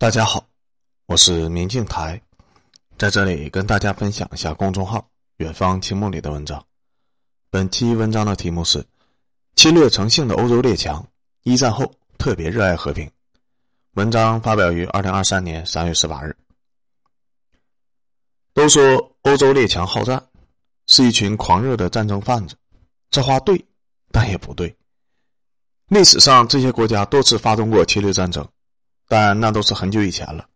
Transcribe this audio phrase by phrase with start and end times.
[0.00, 0.42] 大家好，
[1.04, 2.18] 我是明镜台，
[2.96, 5.06] 在这里跟大家分享一下公众号
[5.36, 6.64] “远方青梦”里的文章。
[7.50, 8.82] 本期文章的题目是
[9.56, 11.06] “侵略成性的欧洲列强，
[11.42, 11.84] 一战后
[12.16, 13.10] 特别热爱和平”。
[13.92, 16.34] 文章发表于二零二三年三月十八日。
[18.54, 20.26] 都说欧洲列强好战，
[20.86, 22.56] 是一群狂热的战争贩子，
[23.10, 23.62] 这话对，
[24.10, 24.74] 但也不对。
[25.88, 28.48] 历史上，这些国家多次发动过侵略战争，
[29.10, 30.46] 但那都是很久以前了。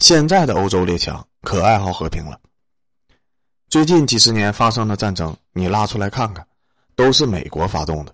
[0.00, 2.40] 现在的欧洲列强可爱好和平了。
[3.68, 6.44] 最近几十年发生的战争，你拉出来看看，
[6.96, 8.12] 都是美国发动的。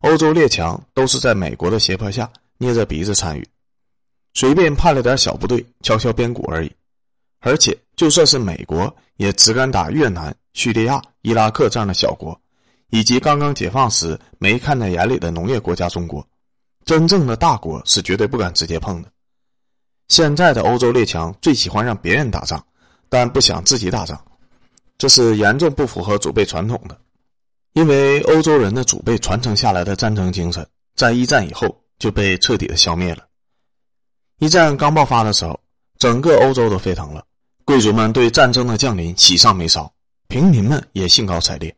[0.00, 3.48] 欧洲列强都是在美国的胁迫下捏着鼻子参与，
[4.34, 6.72] 随便派了点小部队敲敲边鼓而已。
[7.38, 12.36] 而且，就算是美国，也只敢打越南、叙利亚、伊拉克这样的小国。
[12.90, 16.26] 以及刚刚解放时没看在眼里的农业国家中国，
[16.84, 19.08] 真正的大国是绝对不敢直接碰的。
[20.08, 22.64] 现在的欧洲列强最喜欢让别人打仗，
[23.08, 24.18] 但不想自己打仗，
[24.96, 26.98] 这是严重不符合祖辈传统的。
[27.74, 33.24] 因为欧洲人的祖辈传承下来的战争精神，在一战以后就被彻底的消灭了。
[34.38, 35.60] 一战刚爆发的时候，
[35.98, 37.24] 整个欧洲都沸腾了，
[37.64, 39.92] 贵族们对战争的降临喜上眉梢，
[40.26, 41.74] 平民们也兴高采烈。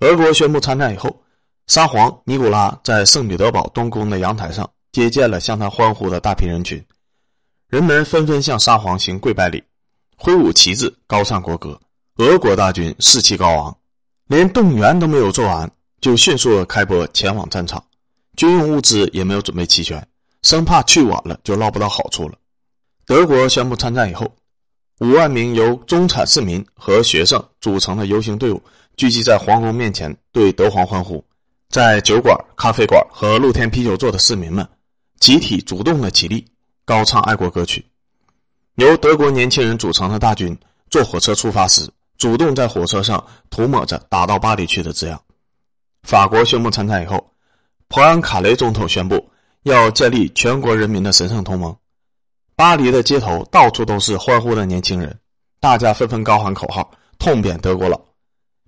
[0.00, 1.22] 俄国宣布参战以后，
[1.66, 6.82] 沙皇尼古拉在圣彼得堡东宫的阳台上接见了向他欢呼的大批人群，
[7.70, 9.62] 人们纷纷向沙皇行跪拜礼，
[10.16, 11.80] 挥舞旗帜，高唱国歌。
[12.16, 13.76] 俄国大军士气高昂，
[14.26, 17.80] 连动员都没有做完，就迅速开拨前往战场，
[18.36, 20.04] 军用物资也没有准备齐全，
[20.42, 22.34] 生怕去晚了就捞不到好处了。
[23.06, 24.34] 德国宣布参战以后，
[24.98, 28.60] 五万名由中产市民和学生组成的游行队伍。
[28.96, 31.24] 聚集在皇宫面前，对德皇欢呼。
[31.68, 34.68] 在酒馆、咖啡馆和露天啤酒座的市民们，
[35.20, 36.44] 集体主动的起立，
[36.90, 37.86] 高唱爱国歌曲。
[38.74, 40.58] 由德国年轻人组成的大军
[40.90, 41.88] 坐火车出发时，
[42.18, 45.22] 主动在火车上涂抹着“打到巴黎去”的字样。
[46.02, 47.30] 法国宣布参战以后，
[47.86, 49.24] 普安卡雷总统宣布
[49.62, 51.76] 要建立全国人民的神圣同盟。
[52.56, 55.16] 巴黎的街头到处都是欢呼的年轻人，
[55.60, 58.00] 大家纷纷高喊口号，痛扁德国佬。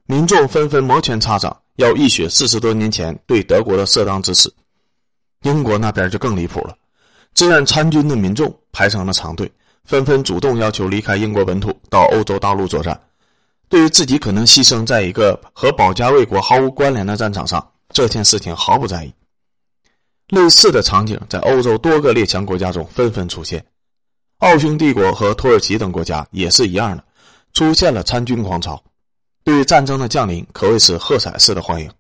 [0.07, 4.49] 民众纷纷摩拳擦掌，要一雪四十多年前对德国的适当支持。
[5.43, 6.77] 英国那边就更离谱了，
[7.35, 9.51] 志愿参军的民众排成了长队，
[9.85, 13.01] 纷纷主动要求离开英国本土，到欧洲大陆作战。
[13.69, 19.15] 对于自己可能牺牲在一个和保家卫国毫无关联的战场上，这件事情毫不在意。
[20.29, 23.65] 类似的场景在欧洲多个列强国家中纷纷出现，
[24.39, 27.03] 奥匈帝国和土耳其等国家也是一样的，
[27.55, 28.83] 出现了参军狂潮。
[29.45, 31.91] 对于战争的降临可谓是喝彩式的欢迎，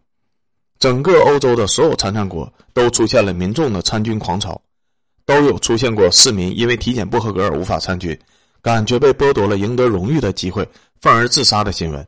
[0.79, 4.61] 整个欧洲的所有参战国都出现了民众的参军狂潮，
[5.25, 8.19] 都有出现过市民因为体检不合格而无法参军，
[8.61, 10.69] 感觉被剥夺了赢得荣誉的机会，
[11.01, 12.07] 愤而自杀的新闻。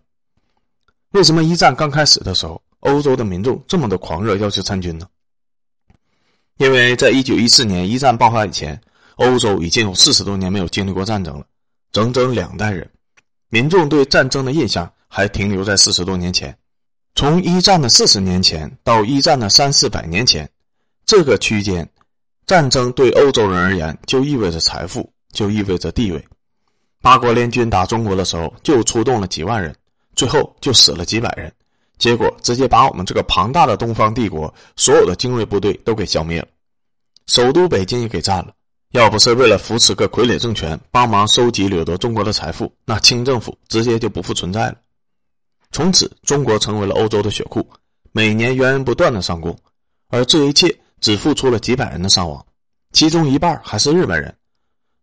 [1.10, 5.06] 为什么一战刚开始的时候，欧洲的民众这么的狂热要求参军呢？
[6.58, 8.80] 因为在一九一四年一战爆发以前，
[9.16, 11.44] 欧洲已经有四十多年没有经历过战争了，
[11.92, 12.88] 整整两代人，
[13.48, 14.91] 民众对战争的印象。
[15.06, 16.58] 还停留在四十多年前，
[17.14, 20.50] 从一战的四十年前到一战的三四百年前，
[21.06, 21.88] 这个区间，
[22.47, 26.22] 战争对欧洲人而言就意味着财富，就意味着地位。
[27.00, 29.75] 八国联军打中国的时候，就出动了几万人，
[30.15, 31.53] 最后就死了几百人，
[31.99, 36.49] 结果直接把我们这个庞大的东方帝国所有的精锐部队都给消灭了，
[37.27, 38.53] 首都北京也给占了。
[38.93, 44.76] 要不是为了扶持个傀儡政权，帮忙收集掠夺中国的财富，那清政府直接就不复存在了。
[45.72, 47.66] 从此，中国成为了欧洲的血库，
[48.12, 49.59] 每年源源不断的上供，
[50.11, 50.72] 而这一切
[51.04, 52.42] 只付出了几百人的伤亡，
[52.92, 54.34] 其中一半还是日本人。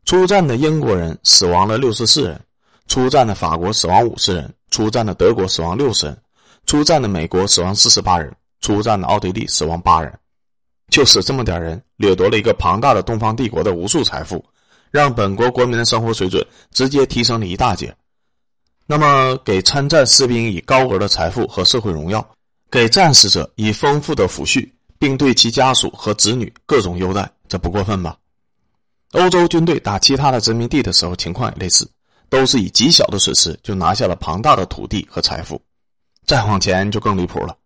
[0.04, 2.42] 出战的英国人死亡了六十四人，
[2.88, 6.18] 出战的法国死亡五十人，出战的德国死亡六十人，
[6.66, 10.12] 出战的美国死亡四十八人，出战的奥地利死亡八人，
[10.90, 14.44] 就是这么点人掠夺了一个庞大的东方帝国的无数财富，
[14.90, 17.96] 让本国国民的生活水准直接提升了一大截。
[18.88, 22.28] 那么，给参战士兵以高额的财富和社会荣耀，
[22.72, 24.68] 给战死者以丰富的抚恤，
[25.02, 28.16] 并对其家属和子女各种优待，这不过分吧？
[29.14, 31.90] 欧洲军队打其他的殖民地的时候，情况也类似，
[32.30, 35.60] 都是以极小的损失就拿下了庞大的土地和财富。
[36.28, 37.58] 再往前就更离谱了，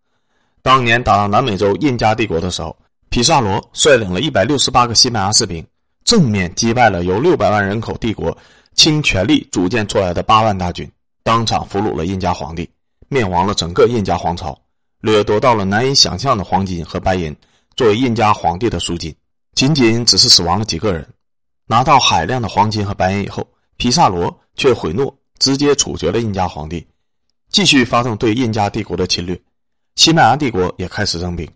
[0.61, 2.73] 当年打南美洲印加帝国的时候，
[3.09, 5.61] 皮萨罗率领了一百六十八个西班牙士兵，
[6.05, 8.35] 正面击败了由六百万人口帝国
[8.75, 10.89] 倾全力组建出来的八万大军。
[11.21, 12.69] 当场俘虏了印加皇帝，
[13.09, 14.57] 灭亡了整个印加皇朝，
[15.05, 17.35] 掠夺到了难以想象的黄金和白银，
[17.75, 19.15] 作为印加皇帝的赎金。
[19.53, 21.07] 仅仅只是死亡了几个人，
[21.67, 23.47] 拿到海量的黄金和白银以后，
[23.77, 26.83] 皮萨罗却悔诺，直接处决了印加皇帝，
[27.51, 29.39] 继续发动对印加帝国的侵略。
[29.95, 31.47] 西班牙帝国也开始征兵，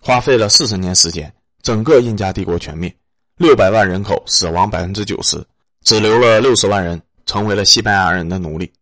[0.00, 1.32] 花费了四十年时间，
[1.62, 2.92] 整个印加帝国全灭，
[3.36, 5.40] 六百万人口死亡百分之九十，
[5.84, 8.72] 只留了六十万人成为了西班牙人的奴隶。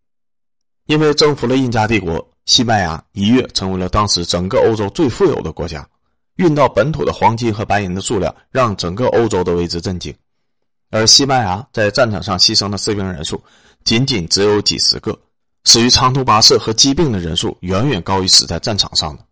[0.86, 5.88] 因为征服了印加帝国，西班牙一跃成为了当时整个欧洲最富有的国家，
[6.34, 10.12] 运到本土的黄金和白银的数量让整个欧洲都为之震惊。
[10.90, 13.40] 而西班牙在战场上牺牲的士兵人数
[13.84, 15.16] 仅仅只有几十个，
[15.62, 19.24] 死于长途跋涉和疾病的人数远远高于死在战场上的。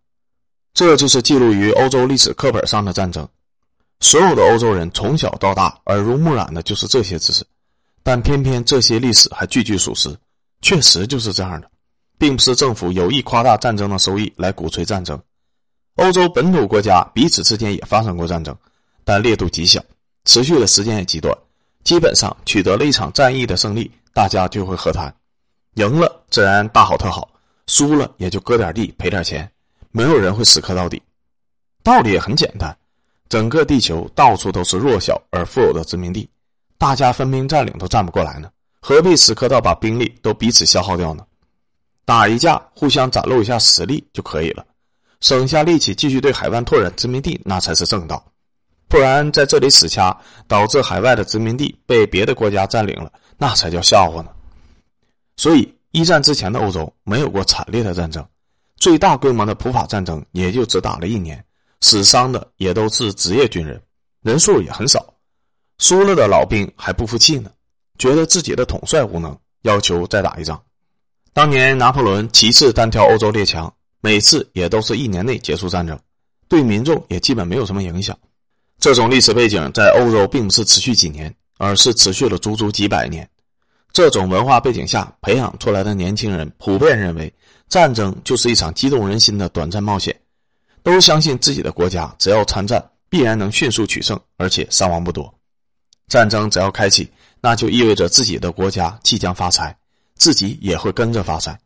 [0.72, 3.28] 这就是记录于欧洲历史课本上的战争。
[3.98, 7.44] 所有的欧洲人从小到大耳濡目染的就是这些知识，
[8.04, 10.16] 但偏偏这些历史还句句属实。
[10.62, 11.68] 确实就是这样的，
[12.18, 15.18] 并不是政府有意夸大战争的收益来鼓吹战争。
[15.94, 18.54] 欧洲本土国家彼此之间也发生过战争，
[19.04, 19.82] 但烈度极小，
[20.24, 21.36] 持续的时间也极短。
[21.84, 25.14] 基本上取得了一场战役的胜利，大家就会和谈，
[25.74, 27.28] 赢了自然大好特好，
[27.66, 29.50] 输了也就割点地赔点钱，
[29.90, 31.00] 没有人会死磕到底。
[31.82, 32.76] 道理也很简单，
[33.28, 36.28] 整个地球到处都是弱小而富有的殖民地，
[36.76, 38.50] 大家分兵占领都占不过来呢。
[38.80, 41.24] 何必死磕到把兵力都彼此消耗掉呢？
[42.08, 44.64] 打一架，互相展露一下实力就可以了，
[45.20, 48.32] 省下力气继续对海外拓展殖民地，那才是正道。
[48.88, 54.30] 不然在这里死掐，导致海外的殖民地被别的国家占领了，那才叫笑话呢。
[55.36, 58.26] 所以，一战之前的欧洲没有过惨烈的战争，
[58.78, 61.44] 最大规模的普法战争也就只打了一年，
[61.82, 63.78] 死伤的也都是职业军人，
[64.22, 65.12] 人数也很少，
[65.76, 67.50] 输了的老兵还不服气呢。
[67.98, 70.58] 觉得自己的统帅无能，要求再打一仗。
[71.32, 75.98] 当年拿破仑旗次单挑欧洲列强，每次也都是一年内结束战争，
[76.48, 78.18] 对民众也基本没有什么影响。
[78.78, 83.28] 这种历史背景在欧洲并不是持续几年，而是持续了足足几百年。
[83.92, 87.32] 这种文化背景下培养出来的年轻人，普遍认为
[87.68, 90.14] 战争就是一场激动人心的短暂冒险，
[90.82, 95.32] 都相信自己的国家只要参战，必然能迅速取胜，而且伤亡不多。
[96.08, 97.08] 战争只要开启。
[97.40, 99.76] 那就意味着自己的国家即将发财，
[100.18, 101.58] 自己也会跟着发财。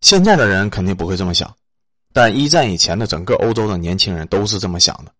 [0.00, 1.54] 现在的人肯定不会这么想，
[2.12, 5.12] 但一战以前的整个欧洲的年轻人都是这么想的。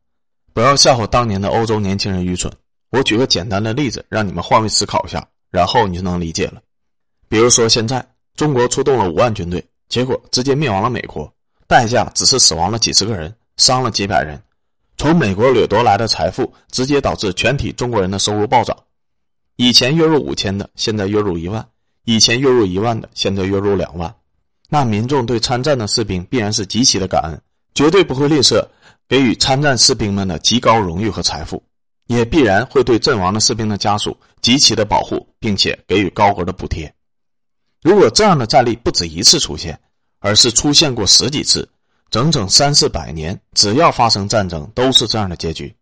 [0.53, 2.53] 不要笑话当年的欧洲年轻人愚蠢。
[2.91, 6.63] 我举个简单的例子，让你们换位思考一下，然后你就能理解了。
[7.29, 8.05] 比如说，现在
[8.35, 11.31] 中国出动了五万军队，结果直接灭亡了美国，
[11.67, 14.41] 代价只是死亡了几十个人，伤了几百人。
[14.97, 18.77] 从美国掠夺来的财富，直接导致全体中国人的收入暴涨。
[19.57, 21.63] 以前月入五千的，现在月入一万；
[22.09, 24.15] 以前月入一万的，现在月入两万。
[24.71, 27.39] 那民众对参战的士兵必然是极其的感恩，
[27.75, 28.67] 绝对不会吝啬
[29.07, 31.63] 给予参战士兵们的极高荣誉和财富，
[32.07, 36.91] 也必然会对阵亡的士兵的家属极其的保护，并且给予高额的补贴。
[37.83, 39.79] 如果这样的战例不止一次出现，
[40.21, 41.69] 而是出现过十几次，
[42.11, 45.77] 整整三四百年，只要发生战争都是这样的结局，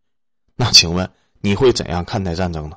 [0.57, 1.09] 那请问
[1.41, 2.77] 你会怎样看待战争呢？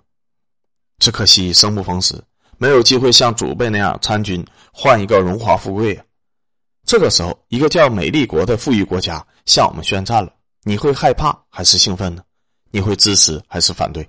[1.00, 2.22] 只可惜生不逢时，
[2.60, 6.04] 没有机会像祖辈那样参军换一个荣华富贵啊！
[6.86, 10.34] 这个时候，一个叫美丽国的富裕国家向我们宣战了，
[10.64, 12.22] 你会害怕还是兴奋呢？
[12.72, 14.08] 你会支持还是反对？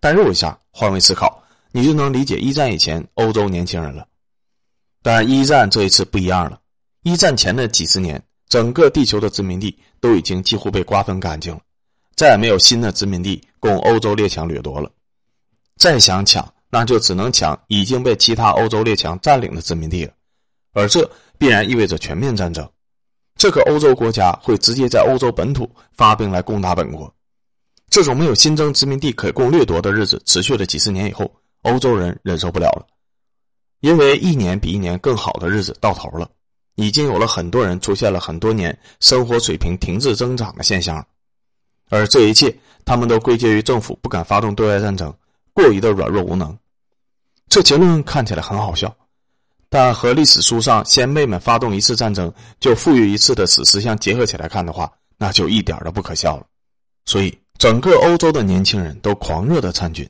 [0.00, 4.06] 代入一下，换位思考，你就能理解一战以前欧洲年轻人了。
[5.02, 6.58] 但一战这一次不一样了，
[7.02, 11.60] 一战前的几十年，整个地球的殖民地都已经几乎被瓜分干净了，
[12.16, 14.90] 再也没有新的殖民地供欧洲列强掠夺了。
[15.76, 20.12] 再想抢，那就只能抢已经被其他欧洲列强占领的殖民地了，
[20.74, 22.68] 而这必然意味着全面战争。
[23.36, 27.12] 这个欧洲国家会直接在欧洲本土发兵来攻打本国。
[27.88, 31.32] 这种没有新增殖民地可供掠夺的日子持续了几十年以后，
[31.62, 32.86] 欧洲人忍受不了了，
[33.80, 36.28] 因为一年比一年更好的日子到头了，
[36.74, 41.02] 已经有了很多人出现了很多年生活水平停滞增长的现象，
[41.88, 45.14] 而这一切他们都归结于政府不敢发动对外战争。
[45.58, 46.56] 过于的软弱无能，
[47.48, 48.94] 这结论看起来很好笑，
[49.68, 56.46] 但和历史书上先辈们发动一次战争就富裕一次的史实相结合起来看的话，那就一点都不可笑了。
[57.06, 60.08] 所以，整个欧洲的年轻人都狂热的参军，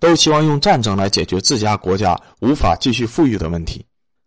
[0.00, 3.86] 都希望用战争来解决自家国家无法继续富裕的问题。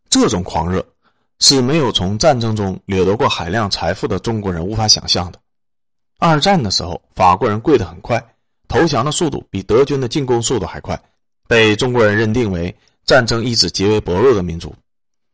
[0.09, 0.81] 这种狂热
[1.39, 5.39] 是没有从战争中掠夺过海量财富的中国人无法想象的。
[6.17, 8.23] 二战的时候，法国人跪得很快。
[8.71, 10.97] 投降的速度比德军的进攻速度还快，
[11.45, 12.73] 被中国人认定为
[13.03, 14.73] 战争意志极为薄弱的民族。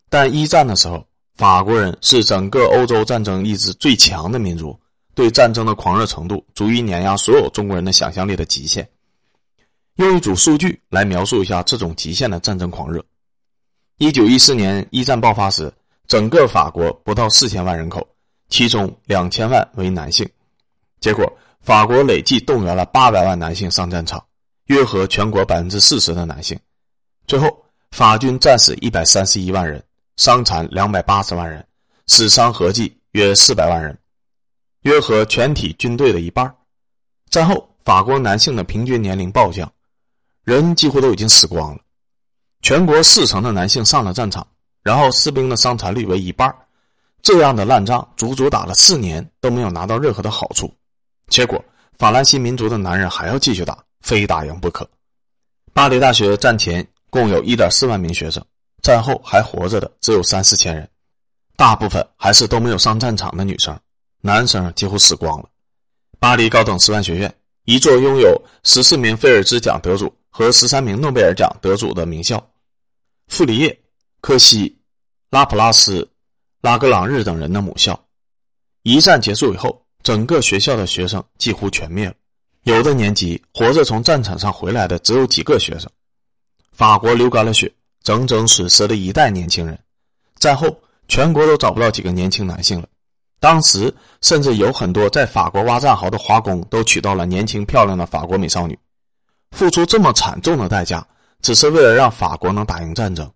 [0.09, 4.75] 但一战的时候，法国人是整个欧洲战争意志最强的民族，
[5.13, 8.89] 对战争的狂热程度足以碾压所有中国人的想象力的极限。
[9.97, 13.05] 用一组数据来描述一下这种极限的战争狂热。
[13.99, 15.71] 一九一四年一战爆发时，
[16.07, 18.07] 整个法国不到四千万人口，
[18.49, 20.27] 其中两千万为男性。
[20.99, 21.31] 结果，
[21.67, 24.23] 法国累计动员了八百万男性上战场，
[24.67, 26.57] 约合全国百分之四十的男性。
[27.27, 29.83] 最后，法军战死一百三十一万人，
[30.15, 31.67] 伤残两百八十万人，
[32.05, 33.99] 死伤合计约四百万人，
[34.83, 36.55] 约合全体军队的一半。
[37.29, 39.69] 战后，法国男性的平均年龄暴降，
[40.45, 41.81] 人几乎都已经死光了。
[42.61, 44.47] 全国四成的男性上了战场，
[44.83, 46.49] 然后士兵的伤残率为一半。
[47.21, 50.73] 这样的烂仗，足足打了四年都没有拿到任何的好处。
[51.27, 51.63] 结果，
[51.97, 54.89] 法兰西民族的男人还要继续打，非打赢不可。
[55.73, 58.43] 巴黎大学战前共有一点四万名学生，
[58.81, 60.89] 战后还活着的只有三四千人，
[61.55, 63.77] 大部分还是都没有上战场的女生，
[64.21, 65.49] 男生几乎死光了。
[66.17, 67.31] 巴黎高等师范学院，
[67.65, 72.43] 一座拥有十四名菲尔兹奖得主和十三名诺贝尔奖得主的名校，
[73.27, 73.79] 傅里叶、
[74.21, 74.79] 科西、
[75.29, 76.09] 拉普拉斯、
[76.61, 77.99] 拉格朗日等人的母校。
[78.83, 79.83] 一战结束以后。
[80.07, 82.13] 整个学校的学生几乎全灭了，
[82.63, 85.91] 有的年级活着从战场上回来的只有几个学生。
[86.71, 87.69] 法国流干了血，
[88.03, 89.77] 整整损失了一代年轻人。
[90.39, 92.87] 战后，全国都找不到几个年轻男性了。
[93.41, 98.79] 当时，甚至有很多在法国挖战壕的华工都娶到了年轻漂亮的法国美少女，
[99.51, 101.05] 付出这么惨重的代价，
[101.41, 103.29] 只是为了让法国能打赢战争。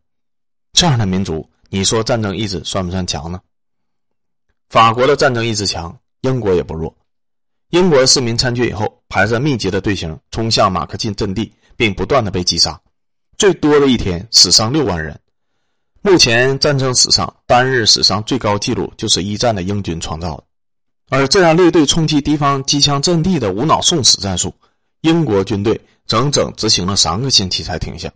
[0.72, 3.42] 这样的民族，你说战争意志算不算强呢？
[4.70, 5.94] 法国的战争意志强。
[6.22, 6.96] 英国也不弱，
[7.70, 12.80] 英国市民参军以后，排着密集的队形冲向马克沁阵地，并不断的被击杀，
[13.40, 15.20] 最多的一天死伤六万人。
[16.04, 20.44] 目前战争史上单日死伤最高纪录就是一战的英军创造的。
[21.10, 24.54] 而这样列队冲击敌方机枪阵地的无脑送死战术，
[25.02, 28.12] 英国军队整整执行了三个星期才停下。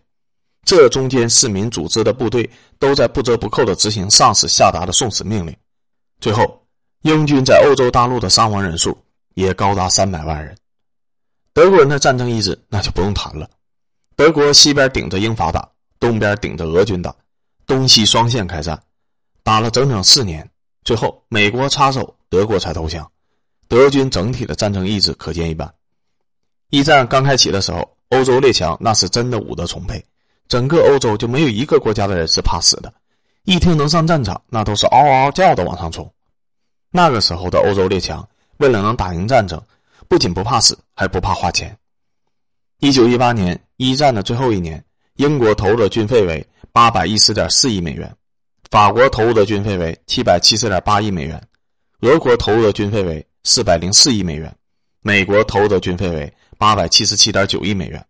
[0.64, 2.48] 这中间市民组织的部队
[2.78, 5.56] 都在不折不扣的执行上司下达的送死命令，
[6.22, 6.65] 最后。
[7.06, 8.98] 英军在欧洲大陆的伤亡人数
[9.36, 10.58] 也高达三百万人。
[11.54, 13.48] 德国人的战争意志那就不用谈了。
[14.16, 15.70] 德国西边顶着英法打，
[16.00, 17.16] 东边顶着俄军打，
[17.68, 18.82] 东西双线开战，
[19.44, 20.50] 打了整整四年，
[20.84, 23.08] 最后美国插手，德国才投降。
[23.68, 25.72] 德军整体的战争意志可见一斑。
[26.72, 30.04] 一战刚开启的时候，欧洲列强那是真的武德充沛，
[30.48, 32.92] 整个欧洲就没有一个国家的人是怕死的，
[33.44, 36.12] 一听能上战场，那都是嗷嗷叫的往上冲。
[36.96, 38.26] 那个时候的欧洲列强，
[38.56, 39.62] 为了能打赢战争，
[40.08, 41.78] 不仅不怕死，还不怕花钱。
[42.80, 44.82] 一九一八年一战的最后一年，
[45.18, 48.10] 英国投入的军费为八百一十点四亿美元，
[48.72, 51.46] 法国投入的军费为七百七十点八亿美元，
[52.00, 54.56] 俄国投入的军费为四百零四亿美元，
[55.02, 58.02] 美国投入的军费为八百七十七点九亿美元，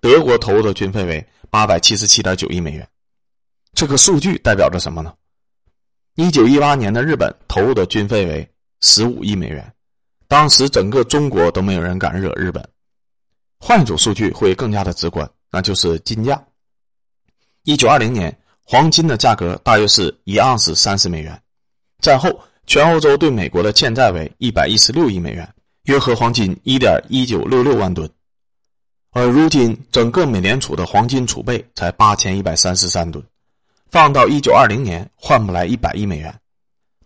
[0.00, 2.84] 德国投入的军费为八百七十七点九亿美元。
[3.74, 5.14] 这个数据代表着什么呢？
[6.16, 8.48] 一九一八年的日本投入的军费为
[8.80, 9.74] 十五亿美元，
[10.28, 12.64] 当时整个中国都没有人敢惹日本。
[13.58, 16.40] 换一组数据会更加的直观，那就是金价。
[17.64, 21.42] 一九二零年，黄金的价格大约是一盎司三十美元。
[21.98, 22.30] 战后，
[22.64, 25.52] 全欧洲对美国的欠债为一百一十六亿美元，
[25.84, 28.08] 约合黄金一点一九六六万吨。
[29.10, 33.24] 而如今，整个美联储的黄金储备才八千一百三十三吨。
[33.94, 36.40] 放到一九二零年，换不来一百亿美元，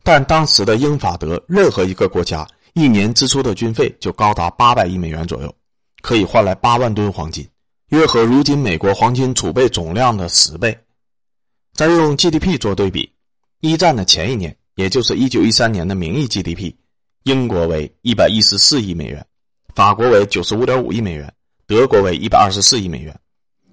[0.03, 5.55] 但当时的英法德任何一个国家一年支出的军费就高达八百亿美元左右，
[6.01, 7.47] 可以换来八万吨黄金，
[7.91, 10.75] 约合如今美国黄金储备总量的十倍。
[11.75, 13.13] 再用 GDP 做对比，
[13.61, 16.73] 一战的前一年，也就是一九一三年的名义 GDP，
[17.25, 19.23] 英国为一百一十四亿美元，
[19.75, 21.31] 法国为九十五点五亿美元，
[21.67, 23.15] 德国为一百二十四亿美元。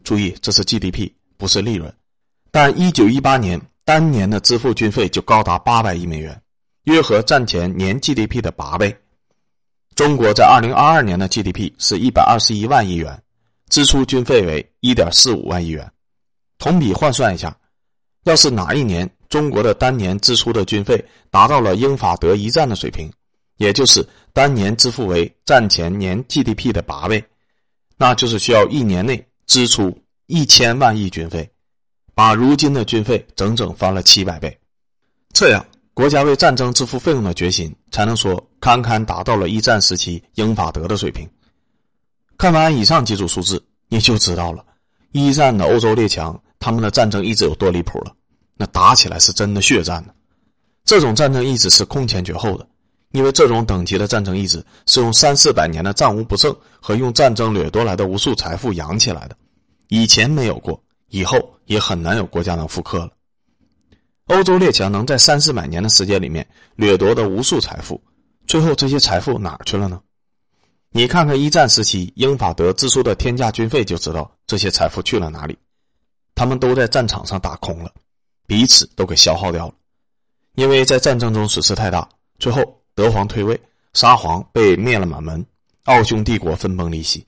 [0.03, 1.89] 注意，这是 GDP，不是利润。
[2.55, 6.41] 但一九一八年单年的支付军费就高达八百亿美元，
[6.83, 8.97] 约合战前年 GDP 的八倍。
[9.93, 13.21] 中国在二零二二年的 GDP 是一百二十一万亿元，
[13.67, 15.85] 支出军费为一点四五万亿元。
[16.57, 17.53] 同比换算一下，
[18.23, 23.11] 要是哪一年中国的单年支出的军费达到了英法德一战的水平，
[23.57, 27.21] 也就是单年支付为战前年 GDP 的八倍，
[27.97, 29.93] 那就是需要一年内支出
[30.27, 31.51] 一千万亿军费。
[32.15, 34.57] 把如今的军费整整翻了七百倍，
[35.33, 41.29] 这样国家为战争支付费用的决心，才能说堪堪达到了一战时期英法德的水平。
[42.37, 44.65] 看完以上几组数字，你就知道了
[45.11, 48.13] 一战的欧洲列强他们的战争意志有多离谱了。
[48.57, 50.13] 那打起来是真的血战呢，
[50.85, 52.65] 这种战争意志是空前绝后的。
[53.11, 59.37] 因为这种等级的战争意志是用三四百年的战无不胜和用战争掠夺来的无数财富养起来的，
[59.87, 63.11] 以前没有过，以后也很难有国家能复刻了。
[64.25, 68.01] 欧洲列强能在三四百年的时间里面掠夺的无数财富，
[68.47, 70.01] 最后这些财富哪儿去了呢？
[70.89, 75.57] 你看看一战时期英法德支出的天价军费，就知道这些财富去了哪里。
[76.33, 77.91] 他们都在战场上打空了，
[78.47, 79.73] 彼此都给消耗掉了。
[80.55, 82.07] 因为在战争中损失太大，
[82.39, 83.59] 最后德皇退位，
[83.93, 85.45] 沙皇被灭了满门，
[85.83, 87.25] 奥匈帝国分崩离析。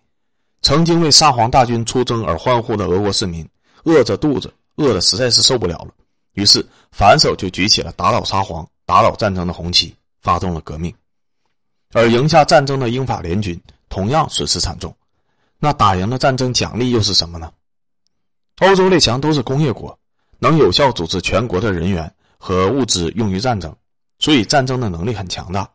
[0.61, 3.47] 曾经为沙皇大军出征而欢呼的俄国市民，
[3.87, 5.93] 饿着肚子，饿的实在是受不了了，
[6.33, 10.93] 于是反手就举起了打倒沙皇、打倒战争的红旗，发动了革命。
[11.93, 14.93] 而赢下战争的英法联军同样损失惨重。
[15.57, 17.49] 那打赢的战争奖励又是什么呢？
[18.57, 19.97] 欧洲列强都是工业国，
[20.37, 23.73] 能有效组织全国的人员和物资用于战争，
[24.19, 25.65] 所以战争的能力很强大。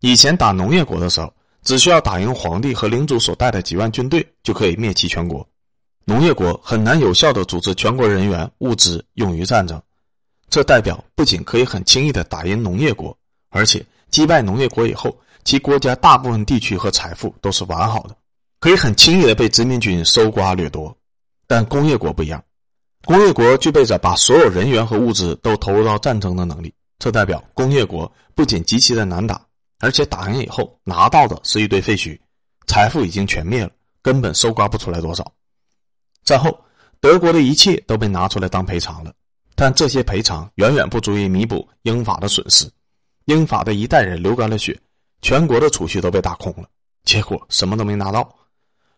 [0.00, 1.32] 以前打农业国的时候，
[1.62, 5.48] 只需要打赢皇帝和领主所带的几万军队，就可以灭其全国。
[6.10, 9.80] 农业国很难有效的组织全国人员、物资用于战争，
[10.48, 13.16] 这代表不仅可以很轻易的打赢农业国，
[13.50, 18.16] 而且击败农业国以后，其国家大部分地区和财富都是完好的，
[18.58, 20.92] 可以很轻易的被殖民军搜刮掠夺。
[21.46, 22.42] 但工业国不一样，
[23.04, 26.74] 工业国具备着把所有人员和物资都投入到战争的能力。
[26.98, 29.40] 这代表工业国不仅极其的难打，
[29.78, 32.18] 而且打赢以后拿到的是一堆废墟，
[32.66, 33.70] 财富已经全灭了，
[34.02, 35.24] 根本搜刮不出来多少。
[36.24, 36.62] 战后，
[37.00, 39.12] 德国的一切都被拿出来当赔偿了，
[39.54, 42.70] 但这些赔偿远远不足以弥补英法的损失。
[43.26, 44.78] 英法的一代人流干了血，
[45.22, 46.68] 全国的储蓄都被打空了，
[47.04, 48.28] 结果什么都没拿到。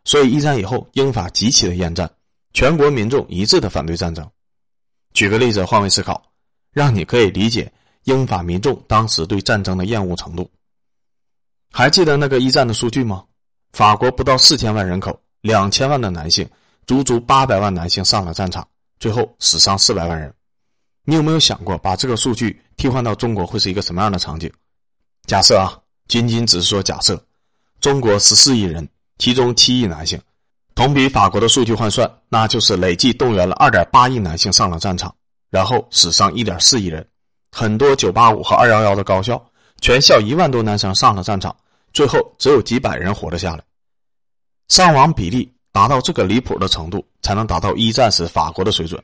[0.05, 2.11] 所以一战以后，英法极其的厌战。
[2.55, 4.29] 全国民众一致的反对战争。
[5.14, 6.23] 举个例子，换位思考，
[6.73, 7.73] 让你可以理解
[8.05, 10.50] 英法民众当时对战争的厌恶程度。
[11.71, 13.25] 还记得那个一战的数据吗？
[13.73, 16.47] 法国不到四千万人口，两千万的男性，
[16.87, 18.67] 足足八百万男性上了战场，
[18.99, 20.33] 最后死伤四百万人。
[21.05, 24.51] 你有没有想过，把这个数据替换到中国会是一个什么样的场景？
[25.27, 27.21] 假设啊，仅仅只是说假设，
[27.81, 30.21] 中国十四亿人，其中七亿男性。
[30.75, 35.14] 同比法国的数据换算，那就是累计动员了二点八亿男性上了战场，
[35.51, 37.07] 然后死伤一点四亿人。
[37.51, 39.45] 很多九八五和二幺幺的高校，
[39.81, 41.55] 全校一万多男生上了战场，
[41.92, 43.62] 最后只有几百人活了下来。
[44.68, 49.03] 伤亡比例达到这个离谱的程度，才能达到一战时法国的水准。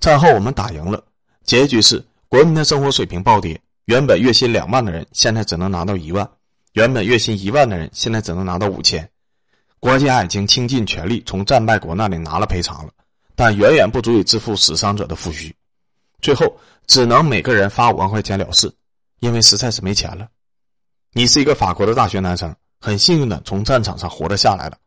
[0.00, 1.04] 战后我们打赢了，
[1.44, 6.28] 结局是国民的生活水平暴跌，原本月薪两万的人现在只能拿到一万，
[6.72, 9.08] 原本月薪一万的人现在只能拿到五千。
[9.78, 12.92] 国家已经倾尽全力从战败国那里拿了赔偿了，
[13.34, 15.52] 但远远不足以支付死伤者的抚恤，
[16.22, 16.54] 最后
[16.86, 18.70] 只能每个人发五万块钱了事，
[19.20, 20.28] 因为实在是没钱了。
[21.12, 24.78] 你是一个法国的大学男生，很幸运的从战场上活着下来了，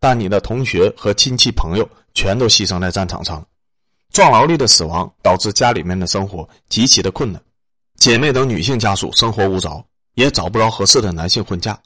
[0.00, 3.46] 但你的同学和亲戚朋友全都牺牲在战场上，
[4.10, 7.40] 壮劳力的死亡导致家里面的生活极其的困难，
[7.96, 9.84] 姐妹等女性家属生活无着，
[10.14, 11.78] 也找不着合适的男性婚嫁。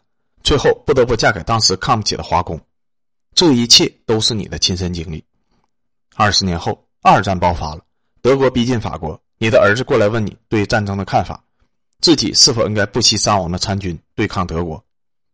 [0.44, 2.61] 最后不得不嫁给当时看不起的华工，
[3.35, 5.24] 这一切都是你的亲身经历。
[6.14, 7.83] 二十年后，二战爆发了，
[8.22, 11.42] 德国逼近法国，你的儿子过来问你对战争的看法，
[12.00, 14.81] 自己是否应该不惜伤亡的参军对抗德国，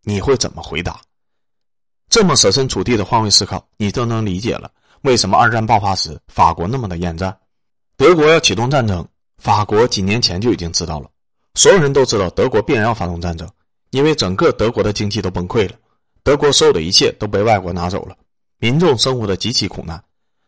[0.02, 0.98] 你会怎么回答？
[2.11, 4.70] 这么设身处地的换位思考，你都能理解了
[5.03, 7.35] 为什么二战爆发时法国那么的厌战，
[7.96, 9.07] 德国要启动战争，
[9.38, 11.09] 法国几年前就已经知道了，
[11.55, 13.49] 所有人都知道德国必然要发动战争。
[13.90, 15.75] 因为整个德国的经济都崩溃了，
[16.23, 18.16] 德国所有的一切都被外国拿走了，
[18.59, 20.03] 民众生活的极其苦难，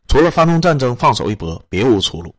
[0.09, 2.35] 除了发动战争放手一搏，别无出路。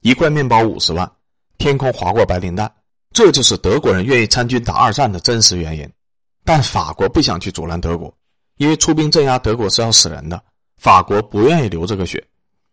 [0.00, 1.10] 一块面包五十万，
[1.58, 2.72] 天空划过白磷弹，
[3.12, 5.88] 这就是德国人愿意参军打二战的真实原因。
[6.44, 8.12] 但法国不想去阻拦德国，
[8.58, 10.40] 因为出兵镇压德国是要死人的，
[10.76, 12.22] 法国不愿意流这个血，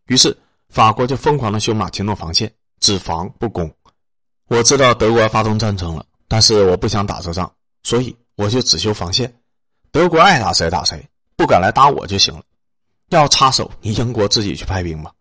[0.08, 3.74] 于是法国就疯狂的修马奇诺防线，只防不攻。
[4.48, 6.06] 我知道德国发动战争了。
[6.28, 7.50] 但是我不想打这仗，
[7.84, 9.32] 所以我就只修防线。
[9.92, 12.42] 德国爱打谁打谁，不敢来打我就行了。
[13.10, 15.12] 要插手，你英国自己去派兵吧。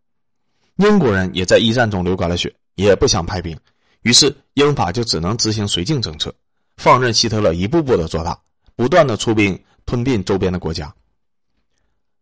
[0.77, 3.55] 英国人也在一战中流干了血，也不想派兵，
[4.01, 6.35] 于是英法就只能执行绥靖政策，
[6.79, 8.37] 放任希特勒一步步的做大，
[8.75, 10.95] 不断的出兵吞并周边的国家。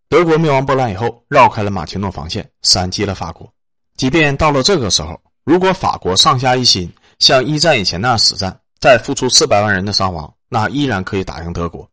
[0.08, 3.52] 德国灭亡波兰以后，绕开了马奇诺防线，闪击了法国。
[3.96, 8.58] 即便到了这个时候，如果法国上下一心，像一战以前那样死战。
[8.80, 11.88] 再付出四百万人的伤亡，那依然可以打赢德国，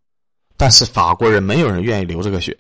[0.58, 2.58] 但是法国人没有人愿意流这个血，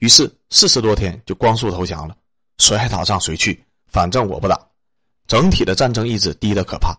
[0.00, 2.14] 于是四十多天就光速投降了。
[2.58, 4.60] 谁爱打仗谁去，反正我不打。
[5.26, 6.94] 整体的战争意志低的可怕。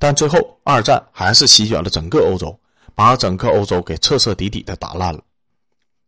[0.00, 2.59] 但最后二战还是席卷了整个欧洲，
[3.00, 5.22] 把整个欧洲给彻彻底底的打烂了。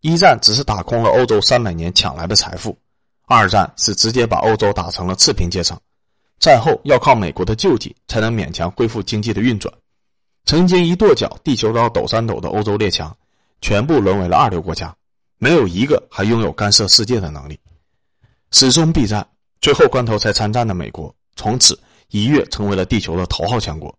[0.02, 2.76] 一战只是打空了欧洲三百年抢来的财富，
[3.24, 5.74] 二战是直接把欧洲打成了次贫阶层。
[6.38, 9.72] 战后要靠美国的救济才能勉强恢复经济的运转。
[10.44, 13.16] 曾经一跺脚地球都要抖三抖的欧洲列强，
[13.62, 14.94] 全部沦为了二流国家，
[15.38, 17.58] 没有一个还拥有干涉世界的能力。
[18.50, 19.26] 始终避战，
[19.62, 21.80] 最后关头才参战的美国，从此。
[22.10, 23.96] 一跃成为了地球的头号强国。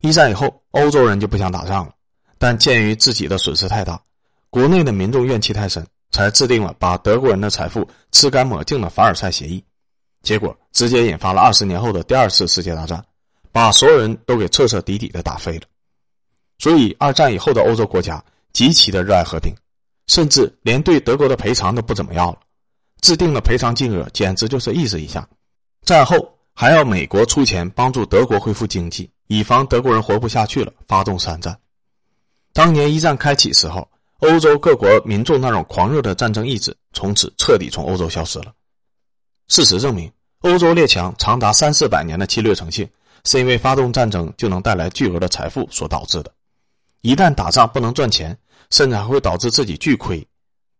[0.00, 1.92] 一战以后，欧洲人就不想打仗了，
[2.38, 4.00] 但鉴于自己的损失太大，
[4.48, 9.62] 国内的民众怨气太深，才制定了把德国人的财富吃干抹净的凡尔赛协议。
[10.22, 13.04] 结果直接引发了二十年后的第二次世界大战，
[13.52, 15.62] 把所有人都给彻彻底底的打飞了。
[16.58, 19.54] 所以，二战以后的欧洲国家极其的热爱和平，
[20.06, 22.38] 甚至连对德国的赔偿都不怎么要了，
[23.00, 25.28] 制定的赔偿金额简直就是意思一下。
[25.84, 26.36] 战后。
[26.52, 31.56] 还要美国出钱帮助德国恢复经济，以防德国人活不下去了，发动三战。
[32.52, 33.88] 当年一战开启时候，
[34.18, 38.52] 欧洲各国民众那种狂热的战争意志，从此彻底从欧洲消失了。
[39.46, 42.90] 事实证明，欧洲列强长达三四百年的侵略成性，
[43.24, 46.34] 是因为发动战争就能带来巨额的财富所导致的。
[47.02, 48.36] 一旦打仗不能赚钱，
[48.70, 50.26] 甚至还会导致自己巨亏，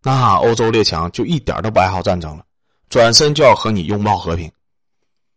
[0.02, 2.44] 那欧洲列强就一点都不爱好战争了，
[2.88, 4.50] 转身就要和你拥抱和平。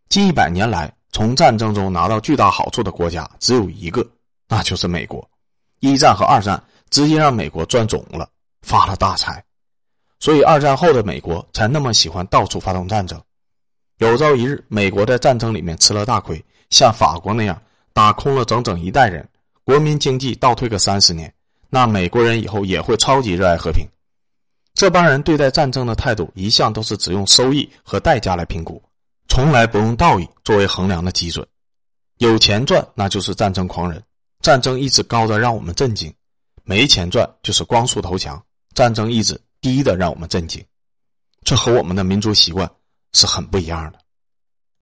[0.09, 4.05] 近一百年来，从战争中拿到巨大好处的国家只有一个，
[4.49, 5.25] 那就是美国。
[5.79, 8.27] 一战和二战直接让美国赚肿了，
[8.63, 9.43] 发了大财，
[10.19, 13.21] 所以二战后的美国才那么喜欢到处发动战争。
[13.99, 17.61] 有朝一日，美国在战争里面吃了大亏，像法国那样
[17.93, 19.27] 打空了整整一代人，
[19.63, 21.31] 国民经济倒退个三十年，
[21.69, 23.85] 那美国人以后也会超级热爱和平。
[24.73, 28.81] 这帮人对待战争的态度一向都是只用收益和代价来评估。
[29.33, 31.43] 从来不用道义作为衡量的基准，
[32.19, 33.99] 有钱赚那就是战争狂人，
[34.41, 36.11] 战争意志高的让我们震惊；
[36.63, 38.39] 没钱赚就是光速投降，
[38.75, 40.63] 战争意志低的让我们震惊。
[41.43, 42.69] 这和我们的民族习惯
[43.13, 43.99] 是很不一样的。